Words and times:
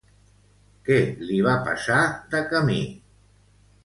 Què 0.87 0.95
li 1.31 1.37
va 1.47 1.53
passar 1.67 1.99
de 2.31 2.41
camí? 2.55 2.79